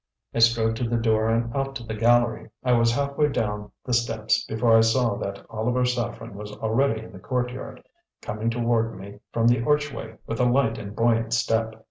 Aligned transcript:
I 0.33 0.39
strode 0.39 0.75
to 0.77 0.89
the 0.89 0.97
door 0.97 1.29
and 1.29 1.55
out 1.55 1.75
to 1.75 1.83
the 1.83 1.93
gallery. 1.93 2.49
I 2.63 2.71
was 2.73 2.91
half 2.95 3.15
way 3.17 3.29
down 3.29 3.71
the 3.85 3.93
steps 3.93 4.43
before 4.47 4.75
I 4.75 4.81
saw 4.81 5.15
that 5.17 5.45
Oliver 5.47 5.85
Saffren 5.85 6.33
was 6.33 6.51
already 6.53 7.03
in 7.03 7.11
the 7.11 7.19
courtyard, 7.19 7.83
coming 8.19 8.49
toward 8.49 8.97
me 8.97 9.19
from 9.31 9.47
the 9.47 9.63
archway 9.63 10.17
with 10.25 10.39
a 10.39 10.45
light 10.45 10.79
and 10.79 10.95
buoyant 10.95 11.33
step. 11.33 11.75